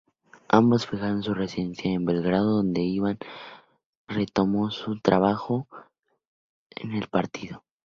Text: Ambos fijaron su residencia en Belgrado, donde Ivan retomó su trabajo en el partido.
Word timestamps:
Ambos 0.49 0.87
fijaron 0.87 1.21
su 1.21 1.35
residencia 1.35 1.91
en 1.91 2.05
Belgrado, 2.05 2.55
donde 2.55 2.81
Ivan 2.81 3.19
retomó 4.07 4.71
su 4.71 4.99
trabajo 4.99 5.67
en 6.75 6.93
el 6.95 7.07
partido. 7.07 7.63